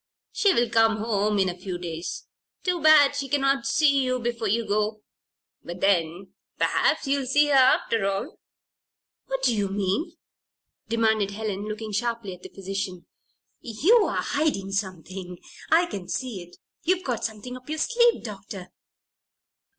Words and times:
She 0.31 0.51
will 0.51 0.67
come 0.67 0.97
home 0.97 1.37
in 1.37 1.47
a 1.47 1.55
few 1.59 1.77
days. 1.77 2.25
Too 2.63 2.81
bad 2.81 3.15
she 3.15 3.29
cannot 3.29 3.67
see 3.67 4.01
you 4.03 4.17
before 4.19 4.47
you 4.47 4.65
go. 4.67 5.03
But 5.63 5.79
then 5.79 6.33
perhaps 6.57 7.05
you'll 7.05 7.27
see 7.27 7.49
her, 7.49 7.53
after 7.53 8.07
all." 8.09 8.39
"What 9.27 9.43
do 9.43 9.55
you 9.55 9.67
mean?" 9.67 10.13
demanded 10.87 11.29
Helen, 11.29 11.67
looking 11.67 11.91
sharply 11.91 12.33
at 12.33 12.41
the 12.41 12.49
physician. 12.49 13.05
"You're 13.59 14.13
hiding 14.13 14.71
something. 14.71 15.37
I 15.69 15.85
can 15.85 16.07
see 16.07 16.41
it! 16.41 16.57
You've 16.81 17.03
got 17.03 17.23
something 17.23 17.55
up 17.55 17.69
your 17.69 17.77
sleeve, 17.77 18.23
Doctor!" 18.23 18.71